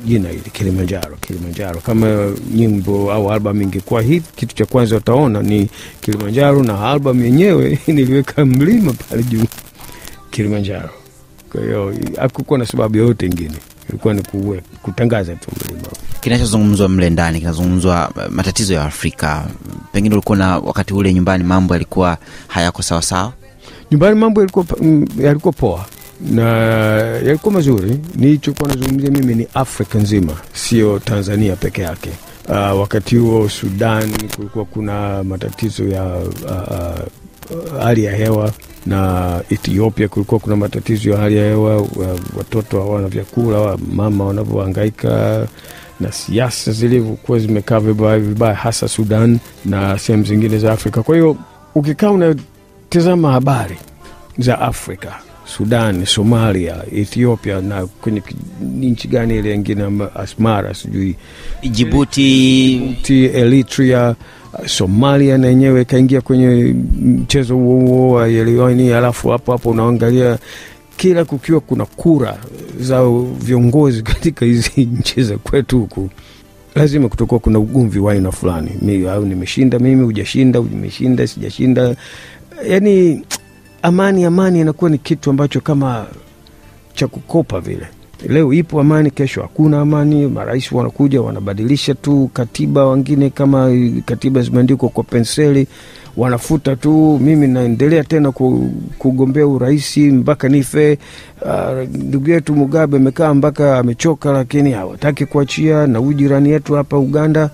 jina 0.05 0.29
hili 0.29 0.41
Kilimanjaro. 0.53 1.15
Kilimanjaro 1.21 1.79
kama 1.81 2.31
nyimbo 2.53 3.11
au 3.11 3.31
albamu 3.31 3.61
ingekuwa 3.61 4.01
hivi, 4.01 4.25
kitu 4.35 4.55
cha 4.55 4.65
kwanza 4.65 4.95
utaona 4.95 5.41
ni 5.41 5.69
Kilimanjaro, 6.01 6.63
na 6.63 6.89
albamu 6.91 7.23
yenyewe 7.25 7.79
niliweka 7.87 8.45
mlima 8.45 8.93
pale 8.93 9.23
juu 9.23 9.45
Kilimanjaro. 10.31 10.89
Kwa 11.51 11.61
hiyo 11.61 11.93
hakukuwa 12.19 12.59
na 12.59 12.65
sababu 12.65 12.97
yoyote 12.97 13.25
ingine, 13.25 13.55
ilikuwa 13.89 14.13
ni 14.13 14.21
kuwe, 14.21 14.61
kutangaza 14.81 15.35
tu 15.35 15.51
mlima. 15.65 15.87
Kinachozungumzwa 16.21 16.89
mle 16.89 17.09
ndani 17.09 17.39
kinazungumzwa 17.39 18.11
uh, 18.15 18.31
matatizo 18.33 18.73
ya 18.73 18.83
Afrika. 18.83 19.45
Pengine 19.91 20.15
ulikuwa 20.15 20.37
na 20.37 20.57
wakati 20.57 20.93
ule 20.93 21.13
nyumbani 21.13 21.43
mambo 21.43 21.73
yalikuwa 21.73 22.17
hayako 22.47 22.81
sawasawa. 22.81 23.33
nyumbani 23.91 24.19
mambo 24.19 24.41
yalikuwa 24.41 24.65
mm, 24.81 25.07
yalikuwa 25.19 25.53
poa 25.53 25.85
na 26.31 26.43
yalikuwa 27.25 27.53
mazuri. 27.53 27.99
Nilichokuwa 28.15 28.69
nazungumzia 28.69 29.11
mimi 29.11 29.35
ni 29.35 29.47
Afrika 29.53 29.99
nzima, 29.99 30.33
sio 30.53 30.99
Tanzania 30.99 31.55
peke 31.55 31.81
yake. 31.81 32.09
Uh, 32.49 32.55
wakati 32.79 33.15
huo 33.15 33.49
Sudan 33.49 34.11
kulikuwa 34.35 34.65
kuna 34.65 35.23
matatizo 35.23 35.87
ya 35.87 36.03
uh, 36.05 36.21
uh, 37.51 37.81
hali 37.83 38.03
ya 38.03 38.15
hewa 38.15 38.51
na 38.85 39.41
Ethiopia 39.49 40.07
kulikuwa 40.07 40.39
kuna 40.39 40.55
matatizo 40.55 41.09
ya 41.09 41.17
hali 41.17 41.37
ya 41.37 41.43
hewa, 41.43 41.87
watoto 42.37 42.81
hawana 42.81 43.07
vyakula, 43.07 43.57
wa- 43.59 43.77
mama 43.93 44.25
wanavyohangaika 44.25 45.47
na 45.99 46.11
siasa 46.11 46.71
zilivyokuwa 46.71 47.39
zimekaa 47.39 47.79
vibaya 47.79 48.19
vibaya, 48.19 48.55
hasa 48.55 48.87
Sudan 48.87 49.39
na 49.65 49.99
sehemu 49.99 50.23
zingine 50.25 50.57
za 50.59 50.71
Afrika. 50.73 51.03
Kwa 51.03 51.15
hiyo 51.15 51.37
ukikaa 51.75 52.09
unatizama 52.11 53.31
habari 53.31 53.77
za 54.37 54.59
Afrika, 54.61 55.13
Sudan, 55.45 56.05
Somalia, 56.05 56.83
Ethiopia 56.95 57.61
na 57.61 57.85
kwenye 57.85 58.21
nchi 58.81 59.07
gani 59.07 59.37
ile 59.37 59.55
ingine, 59.55 60.07
Asmara 60.15 60.73
sijui 60.73 61.15
Jibuti, 61.71 62.77
Jibuti, 62.79 63.25
Eritrea, 63.25 64.15
Somalia 64.65 65.37
na 65.37 65.47
yenyewe 65.47 65.81
ikaingia 65.81 66.21
kwenye 66.21 66.75
mchezo 67.01 67.55
huo 67.55 67.79
huo 67.79 68.11
wa 68.11 68.27
yelioni. 68.27 68.91
Alafu 68.93 69.29
hapo 69.29 69.51
hapo 69.51 69.69
unaangalia 69.69 70.37
kila 70.97 71.25
kukiwa 71.25 71.59
kuna 71.59 71.85
kura 71.85 72.37
za 72.79 73.09
viongozi 73.39 74.01
katika 74.13 74.45
hizi 74.45 74.71
nchi 74.99 75.23
za 75.23 75.37
kwetu 75.37 75.79
huku, 75.79 76.09
lazima 76.75 77.09
kutokuwa 77.09 77.39
kuna 77.39 77.59
ugomvi 77.59 77.99
wa 77.99 78.13
aina 78.13 78.31
fulani, 78.31 79.07
au 79.07 79.25
nimeshinda 79.25 79.79
mimi, 79.79 80.05
hujashinda, 80.05 80.59
umeshinda, 80.59 81.27
sijashinda. 81.27 81.95
Yani 82.69 83.21
amani, 83.83 84.25
amani 84.25 84.59
inakuwa 84.59 84.89
ni 84.89 84.97
kitu 84.97 85.29
ambacho 85.29 85.61
kama 85.61 86.05
cha 86.93 87.07
kukopa 87.07 87.59
vile. 87.59 87.87
Leo 88.27 88.53
ipo 88.53 88.79
amani, 88.81 89.11
kesho 89.11 89.41
hakuna 89.41 89.81
amani. 89.81 90.27
Marais 90.27 90.71
wanakuja 90.71 91.21
wanabadilisha 91.21 91.93
tu 91.95 92.29
katiba, 92.33 92.87
wengine 92.87 93.29
kama 93.29 93.71
katiba 94.05 94.41
zimeandikwa 94.41 94.89
kwa 94.89 95.03
penseli 95.03 95.67
wanafuta 96.17 96.75
tu. 96.75 97.19
Mimi 97.23 97.47
naendelea 97.47 98.03
tena 98.03 98.31
kugombea 98.97 99.47
urahisi 99.47 100.11
mpaka 100.11 100.49
nife. 100.49 100.97
Ndugu 101.89 101.97
Ndugu 102.07 102.29
yetu 102.29 102.55
Mugabe 102.55 102.97
amekaa 102.97 103.33
mpaka 103.33 103.77
amechoka, 103.77 104.31
lakini 104.31 104.71
hawataki 104.71 105.25
kuachia. 105.25 105.87
Na 105.87 105.99
huyu 105.99 106.13
jirani 106.13 106.49
yetu 106.49 106.73
hapa 106.73 106.97
Uganda 106.97 107.49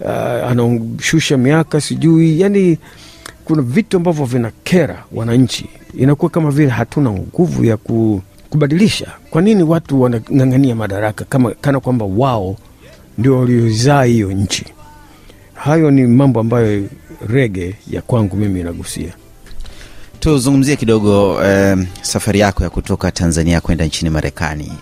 uh, 0.00 0.10
anashusha 0.50 1.36
miaka 1.38 1.80
sijui, 1.80 2.40
yani 2.40 2.78
kuna 3.50 3.62
vitu 3.62 3.96
ambavyo 3.96 4.24
vinakera 4.24 5.04
wananchi, 5.12 5.68
inakuwa 5.98 6.30
kama 6.30 6.50
vile 6.50 6.68
hatuna 6.68 7.10
nguvu 7.12 7.64
ya 7.64 7.76
ku, 7.76 8.22
kubadilisha. 8.50 9.06
Kwa 9.30 9.42
nini 9.42 9.62
watu 9.62 10.02
wanang'ang'ania 10.02 10.74
madaraka 10.74 11.24
kama 11.24 11.50
kana 11.60 11.80
kwamba 11.80 12.04
wao 12.04 12.56
ndio 13.18 13.38
waliozaa 13.38 14.02
hiyo 14.04 14.32
nchi? 14.32 14.64
Hayo 15.54 15.90
ni 15.90 16.06
mambo 16.06 16.40
ambayo 16.40 16.84
rege 17.28 17.76
ya 17.90 18.02
kwangu 18.02 18.36
mimi 18.36 18.60
inagusia. 18.60 19.12
tuzungumzie 20.20 20.76
kidogo 20.76 21.44
eh, 21.44 21.78
safari 22.02 22.40
yako 22.40 22.62
ya 22.64 22.70
kutoka 22.70 23.10
Tanzania 23.12 23.60
kwenda 23.60 23.84
nchini 23.84 24.10
Marekani. 24.10 24.72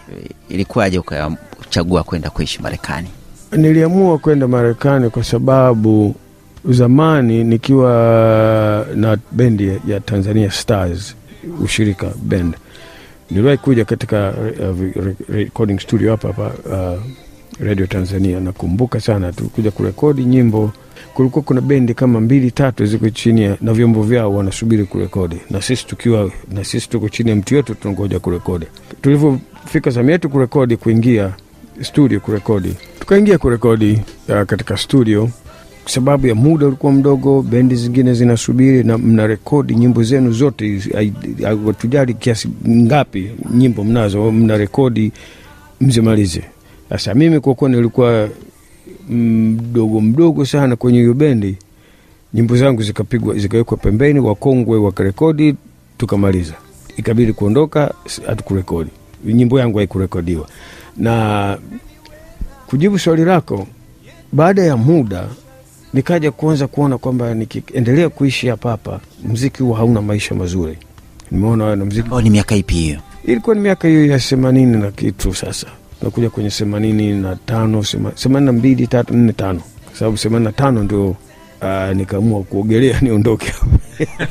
Ilikuwaje 0.48 0.98
ukachagua 0.98 2.02
kwenda 2.04 2.30
kuishi 2.30 2.62
Marekani? 2.62 3.08
Niliamua 3.52 4.18
kwenda 4.18 4.48
Marekani 4.48 5.10
kwa 5.10 5.24
sababu 5.24 6.14
zamani 6.64 7.44
nikiwa 7.44 8.86
na 8.94 9.18
bendi 9.32 9.72
ya- 9.88 10.00
Tanzania 10.00 10.50
Stars, 10.50 11.14
ushirika 11.64 12.12
band, 12.22 12.54
niliwahi 13.30 13.58
kuja 13.58 13.84
katika 13.84 14.34
uh, 14.70 15.06
recording 15.28 15.78
studio 15.80 16.10
hapa 16.10 16.28
hapa 16.28 16.52
uh, 16.94 17.00
Radio 17.60 17.86
Tanzania. 17.86 18.40
Nakumbuka 18.40 19.00
sana 19.00 19.32
tulikuja 19.32 19.70
kurekodi 19.70 20.24
nyimbo, 20.24 20.72
kulikuwa 21.14 21.42
kuna 21.44 21.60
bendi 21.60 21.94
kama 21.94 22.20
mbili 22.20 22.50
tatu 22.50 22.86
ziko 22.86 23.10
chini 23.10 23.56
na 23.60 23.72
vyombo 23.72 24.02
vyao 24.02 24.34
wanasubiri 24.34 24.84
kurekodi, 24.84 25.36
na 25.50 25.62
sisi 25.62 25.86
tukiwa 25.86 26.30
na 26.52 26.64
sisi 26.64 26.88
tuko 26.88 27.08
chini 27.08 27.30
ya 27.30 27.36
mtu 27.36 27.54
yetu 27.54 27.74
tunangoja 27.74 28.18
kurekodi. 28.20 28.66
Tulivyofika 29.02 29.90
zamu 29.90 30.10
yetu 30.10 30.28
kurekodi, 30.30 30.76
kuingia 30.76 31.32
studio 31.82 32.20
kurekodi, 32.20 32.74
tukaingia 33.00 33.38
kurekodi 33.38 34.02
uh, 34.28 34.42
katika 34.42 34.76
studio 34.76 35.30
sababu 35.90 36.26
ya 36.26 36.34
muda 36.34 36.66
ulikuwa 36.66 36.92
mdogo, 36.92 37.42
bendi 37.42 37.76
zingine 37.76 38.14
zinasubiri 38.14 38.84
na 38.84 38.98
mna 38.98 39.26
rekodi 39.26 39.74
nyimbo 39.74 40.02
zenu 40.02 40.32
zote, 40.32 40.80
hatujali 41.66 42.14
kiasi 42.14 42.48
ngapi 42.68 43.30
nyimbo 43.54 43.84
mnazo, 43.84 44.32
mna 44.32 44.56
rekodi 44.56 45.12
mzimalize. 45.80 46.42
Sasa 46.90 47.14
mimi 47.14 47.40
kwa 47.40 47.54
kuwa 47.54 47.70
nilikuwa 47.70 48.28
mdogo 49.10 50.00
mdogo 50.00 50.44
sana 50.46 50.76
kwenye 50.76 50.98
hiyo 50.98 51.14
bendi, 51.14 51.56
nyimbo 52.34 52.56
zangu 52.56 52.82
zikapigwa 52.82 53.34
zikawekwa 53.34 53.76
pembeni, 53.76 54.20
wakongwe 54.20 54.78
wakarekodi, 54.78 55.54
tukamaliza. 55.98 56.54
Ikabidi 56.96 57.32
kuondoka, 57.32 57.94
hatukurekodi 58.26 58.90
nyimbo 59.24 59.60
yangu, 59.60 59.78
haikurekodiwa. 59.78 60.48
Na 60.96 61.58
kujibu 62.66 62.98
swali 62.98 63.24
lako, 63.24 63.66
baada 64.32 64.62
ya 64.62 64.76
muda 64.76 65.28
nikaja 65.94 66.30
kuanza 66.30 66.66
kuona 66.66 66.98
kwamba 66.98 67.34
nikiendelea 67.34 68.08
kuishi 68.08 68.48
hapa 68.48 68.70
hapa, 68.70 69.00
mziki 69.24 69.62
huwa 69.62 69.76
hauna 69.76 70.02
maisha 70.02 70.34
mazuri. 70.34 70.78
Nimeona 71.30 71.76
na 71.76 71.84
mziki 71.84 72.08
Oh, 72.12 72.20
ni 72.22 72.30
miaka 72.30 72.56
ipi 72.56 72.74
hiyo? 72.74 72.98
ilikuwa 73.24 73.56
ni 73.56 73.62
miaka 73.62 73.88
hiyo 73.88 74.06
ya 74.06 74.18
themanini 74.18 74.76
na 74.76 74.90
kitu. 74.90 75.34
Sasa 75.34 75.66
nakuja 76.02 76.30
kwenye 76.30 76.50
themanini 76.50 77.12
na 77.12 77.36
tano 77.36 77.82
themanini 78.14 78.46
na 78.46 78.52
mbili 78.52 78.86
tatu 78.86 79.14
nne 79.16 79.32
tano 79.32 79.60
kwa 79.88 79.96
sababu 79.98 80.16
themanini 80.16 80.44
na 80.44 80.52
tano 80.52 80.82
ndio 80.82 81.08
uh, 81.08 81.96
nikaamua 81.96 82.42
kuogelea 82.42 83.00
niondoke 83.02 83.52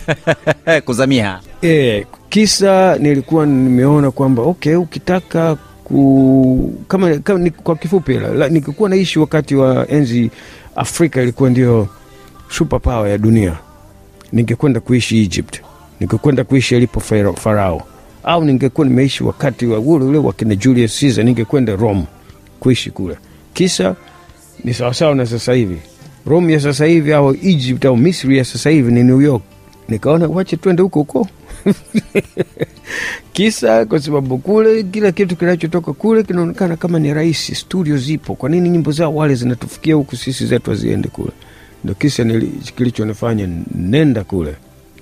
Kuzamia. 0.85 1.39
e, 1.63 2.05
kisa 2.29 2.97
nilikuwa 2.97 3.45
nimeona 3.45 4.11
kwamba 4.11 4.41
okay, 4.43 4.75
ukitaka 4.75 5.55
ku 5.83 6.73
kama, 6.87 7.17
kama 7.17 7.39
ni, 7.39 7.51
kwa 7.51 7.75
kifupi 7.75 8.13
la, 8.13 8.49
nikikuwa 8.49 8.89
naishi 8.89 9.19
wakati 9.19 9.55
wa 9.55 9.87
enzi 9.89 10.31
Afrika 10.77 11.21
ilikuwa 11.21 11.49
ndio 11.49 11.87
super 12.49 12.81
ya 13.09 13.17
dunia, 13.17 13.57
ningekwenda 14.31 14.79
kuishi 14.79 15.21
Egypt, 15.21 15.61
ningekwenda 15.99 16.43
kuishi 16.43 16.75
alipo 16.75 16.99
Farao, 17.35 17.81
au 18.23 18.43
ningekuwa 18.45 18.87
nimeishi 18.87 19.23
wakati 19.23 19.65
wa 19.65 19.79
ule 19.79 20.17
wakina 20.17 20.55
Julius 20.55 20.99
Caesar, 20.99 21.25
ningekwenda 21.25 21.75
Rome 21.75 22.03
kuishi 22.59 22.91
kule. 22.91 23.17
Kisa 23.53 23.95
ni 24.63 24.73
sawasawa 24.73 25.15
na 25.15 25.25
sasa 25.25 25.53
hivi 25.53 25.77
Rome 26.25 26.53
ya 26.53 26.59
sasa 26.59 26.85
hivi 26.85 27.13
au 27.13 27.33
Egypt 27.43 27.85
au 27.85 27.97
Misri 27.97 28.37
ya 28.37 28.45
sasa 28.45 28.69
hivi 28.69 28.91
ni 28.91 29.03
New 29.03 29.21
York. 29.21 29.43
Nikaona 29.89 30.27
wache 30.27 30.57
twende 30.57 30.81
huko 30.83 30.99
huko 30.99 31.27
kisa 33.33 33.85
kwa 33.85 33.99
sababu 33.99 34.37
kule 34.37 34.83
kila 34.83 35.11
kitu 35.11 35.35
kinachotoka 35.35 35.93
kule 35.93 36.23
kinaonekana 36.23 36.75
kama 36.77 36.99
ni 36.99 37.13
rahisi. 37.13 37.55
Studio 37.55 37.97
zipo, 37.97 38.35
kwa 38.35 38.49
nini 38.49 38.69
nyimbo 38.69 38.91
zao 38.91 39.15
wale 39.15 39.35
zinatufikia 39.35 39.95
huku, 39.95 40.15
sisi 40.15 40.45
zetu 40.45 40.69
haziende 40.69 41.07
kule? 41.09 41.31
Ndo 41.83 41.93
kisa 41.93 42.25
kilichonifanya 42.75 43.49
nenda 43.75 44.23
kule. 44.23 44.55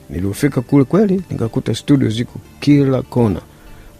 Niliofika 0.09 0.61
kule 0.61 0.83
kweli 0.83 1.21
nikakuta 1.31 1.75
studio 1.75 2.09
ziko 2.09 2.39
kila 2.59 3.01
kona, 3.01 3.41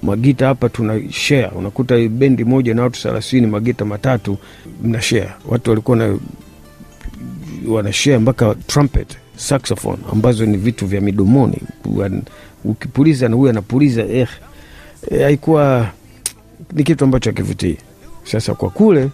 magita 0.04 0.48
hapa 0.48 0.70
tuna 0.70 1.02
share, 1.12 1.48
unakuta 1.56 1.98
bendi 2.10 2.44
moja 2.44 2.74
na 2.74 2.82
watu 2.84 3.02
thelathini, 3.02 3.48
magita 3.48 3.86
matatu 3.86 4.38
mna 4.84 5.02
share. 5.02 5.30
Watu 5.48 5.70
walikuwa 5.70 5.98
na 5.98 6.18
wanashare 7.68 8.18
mpaka 8.18 8.56
trumpet, 8.68 9.18
saxophone 9.36 9.98
ambazo 10.12 10.46
ni 10.46 10.58
vitu 10.58 10.88
vya 10.88 11.02
midomoni, 11.02 11.62
ukipuliza 12.66 13.30
na 13.30 13.36
huyu 13.36 13.50
anapuliza 13.50 14.02
eh, 14.04 14.28
eh, 15.12 15.22
haikuwa 15.22 15.88
ni 16.74 16.84
kitu 16.84 17.04
ambacho 17.04 17.30
hakivutii. 17.30 17.78
Sasa 18.24 18.54
kwa 18.54 18.70
kule 18.70 19.10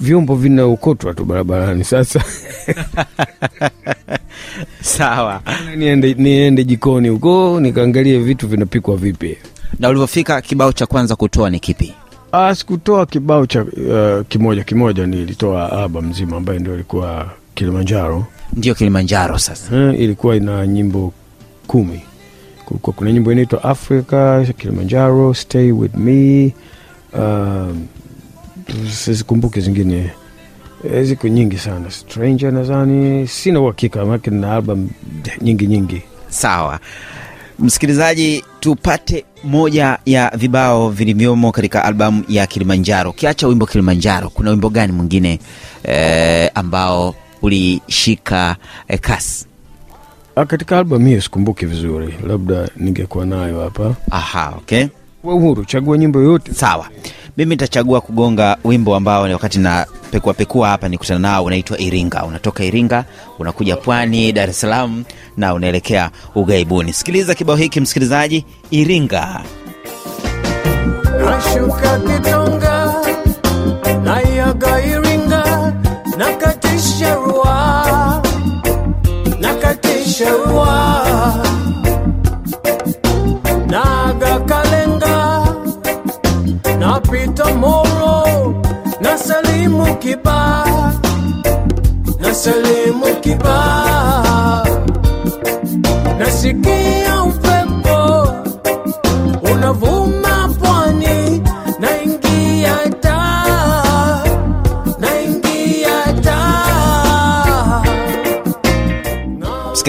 vyombo 0.00 0.36
vinaokotwa 0.36 1.14
tu 1.14 1.24
barabarani. 1.24 1.84
Sasa 1.84 2.24
Sawa. 4.80 5.42
niende, 5.76 6.14
niende 6.14 6.64
jikoni 6.64 7.08
huko 7.08 7.60
nikaangalie 7.60 8.18
vitu 8.18 8.48
vinapikwa 8.48 8.96
vipi. 8.96 9.38
Na 9.78 9.88
ulivyofika, 9.88 10.40
kibao 10.40 10.72
cha 10.72 10.86
kwanza 10.86 11.16
kutoa 11.16 11.50
ni 11.50 11.60
kipi? 11.60 11.94
Ah, 12.32 12.54
sikutoa 12.54 13.06
kibao 13.06 13.46
cha 13.46 13.62
uh, 13.62 14.26
kimoja 14.28 14.64
kimoja, 14.64 15.06
nilitoa 15.06 15.72
aba 15.84 16.02
mzima 16.02 16.36
ambaye 16.36 16.58
ndio 16.58 16.74
ilikuwa 16.74 17.30
Kilimanjaro. 17.54 18.26
Ndio 18.52 18.74
Kilimanjaro. 18.74 19.38
Sasa 19.38 19.76
Eh, 19.76 20.00
ilikuwa 20.00 20.36
ina 20.36 20.66
nyimbo 20.66 21.12
kumi. 21.66 22.00
Kulikuwa 22.64 22.94
kuna 22.96 23.12
nyimbo 23.12 23.32
inaitwa 23.32 23.64
Africa, 23.64 24.44
Kilimanjaro, 24.58 25.34
Stay 25.34 25.72
with 25.72 25.94
me. 25.94 26.52
uh, 27.12 27.76
sizikumbuke 28.92 29.60
zingine 29.60 30.10
Eh, 30.94 31.04
ziko 31.04 31.28
nyingi 31.28 31.58
sana. 31.58 31.90
Stranger 31.90 32.52
nadhani, 32.52 33.28
sina 33.28 33.60
uhakika 33.60 34.04
manake 34.04 34.30
na 34.30 34.52
album 34.54 34.90
nyingi 35.42 35.66
nyingi. 35.66 36.02
sawa, 36.28 36.80
msikilizaji, 37.58 38.44
tupate 38.60 39.24
moja 39.44 39.98
ya 40.06 40.32
vibao 40.36 40.90
vilivyomo 40.90 41.52
katika 41.52 41.84
albamu 41.84 42.24
ya 42.28 42.46
Kilimanjaro. 42.46 43.10
Ukiacha 43.10 43.46
wimbo 43.46 43.66
Kilimanjaro, 43.66 44.30
kuna 44.30 44.50
wimbo 44.50 44.68
gani 44.70 44.92
mwingine 44.92 45.38
eh, 45.84 46.50
ambao 46.54 47.14
ulishika 47.42 48.56
eh, 48.88 49.00
kasi? 49.00 49.46
Ah, 50.36 50.44
katika 50.46 50.78
albamu 50.78 51.06
hiyo 51.06 51.20
sikumbuki 51.20 51.66
vizuri, 51.66 52.14
labda 52.28 52.68
ningekuwa 52.76 53.26
nayo 53.26 53.60
hapa. 53.60 53.94
Aha, 54.10 54.54
okay. 54.58 54.86
Wa 55.24 55.34
uhuru, 55.34 55.64
chagua 55.64 55.98
nyimbo 55.98 56.18
yoyote. 56.18 56.54
Sawa, 56.54 56.88
mimi 57.36 57.50
nitachagua 57.50 58.00
kugonga 58.00 58.56
wimbo 58.64 58.96
ambao 58.96 59.26
ni 59.26 59.32
wakati 59.32 59.58
na 59.58 59.86
pekua 60.10 60.34
pekua 60.34 60.68
hapa 60.68 60.88
nikutana 60.88 61.20
nao, 61.20 61.44
unaitwa 61.44 61.78
Iringa. 61.80 62.24
Unatoka 62.24 62.64
Iringa 62.64 63.04
unakuja 63.38 63.76
Pwani, 63.76 64.32
Dar 64.32 64.50
es 64.50 64.60
Salaam 64.60 65.04
na 65.36 65.54
unaelekea 65.54 66.10
ughaibuni. 66.34 66.92
Sikiliza 66.92 67.34
kibao 67.34 67.56
hiki 67.56 67.80
msikilizaji, 67.80 68.44
Iringa. 68.70 69.40
Nashuka 71.24 71.98
Kitonga, 72.00 72.73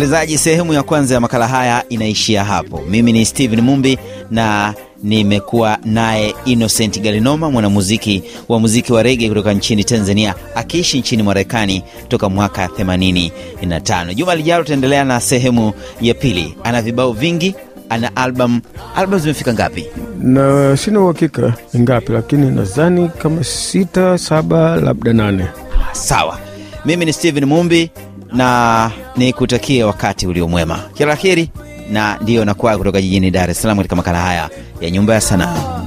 Msikilizaji, 0.05 0.37
sehemu 0.37 0.73
ya 0.73 0.83
kwanza 0.83 1.15
ya 1.15 1.21
makala 1.21 1.47
haya 1.47 1.83
inaishia 1.89 2.43
hapo. 2.43 2.81
Mimi 2.89 3.11
ni 3.13 3.25
Steven 3.25 3.61
Mumbi 3.61 3.97
na 4.31 4.73
nimekuwa 5.03 5.77
naye 5.85 6.35
Innocent 6.45 7.01
Galinoma, 7.01 7.51
mwanamuziki 7.51 8.23
wa 8.49 8.59
muziki 8.59 8.93
wa 8.93 9.03
rege 9.03 9.29
kutoka 9.29 9.53
nchini 9.53 9.83
Tanzania, 9.83 10.35
akiishi 10.55 10.99
nchini 10.99 11.23
Marekani 11.23 11.83
toka 12.07 12.29
mwaka 12.29 12.65
85. 12.67 14.13
Juma 14.15 14.35
lijalo 14.35 14.63
tutaendelea 14.63 15.03
na 15.03 15.21
sehemu 15.21 15.73
ya 16.01 16.13
pili. 16.13 16.55
Ana 16.63 16.81
vibao 16.81 17.11
vingi, 17.13 17.55
ana 17.89 18.15
album. 18.15 18.61
Album 18.95 19.19
zimefika 19.19 19.53
ngapi? 19.53 19.85
na 20.19 20.77
sina 20.77 20.99
uhakika 21.01 21.53
ni 21.73 21.79
ngapi, 21.79 22.11
lakini 22.11 22.51
nadhani 22.51 23.09
kama 23.09 23.43
sita 23.43 24.17
saba 24.17 24.75
labda 24.75 25.13
nane. 25.13 25.47
Sawa, 25.91 26.37
mimi 26.85 27.05
ni 27.05 27.13
Steven 27.13 27.45
Mumbi 27.45 27.91
na 28.33 28.91
nikutakie 29.17 29.83
wakati 29.83 30.27
uliomwema, 30.27 30.79
kila 30.93 31.09
la 31.09 31.15
heri, 31.15 31.49
na 31.91 32.17
ndiyo 32.21 32.45
nakuwa 32.45 32.77
kutoka 32.77 33.01
jijini 33.01 33.31
Dar 33.31 33.49
es 33.49 33.61
Salaam 33.61 33.77
katika 33.77 33.95
makala 33.95 34.21
haya 34.21 34.49
ya 34.81 34.89
Nyumba 34.89 35.13
ya 35.13 35.21
Sanaa. 35.21 35.81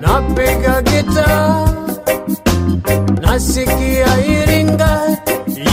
napiga 0.00 0.82
gita 0.82 1.66
nasikia 3.22 4.06
Iringa 4.26 5.00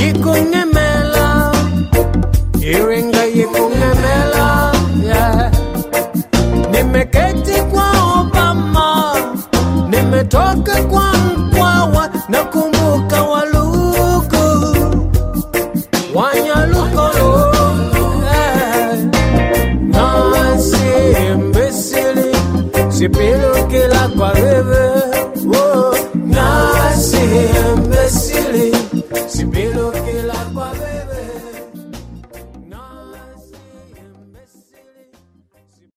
yikungemela 0.02 1.52
Iringa 2.62 3.24
yikungemela 3.24 4.72
yeah. 5.06 5.52
Nimeketi 6.72 7.62
kwa 7.72 7.92
Obama 8.22 9.16
nimetoka 9.90 10.84
kwa 10.84 11.13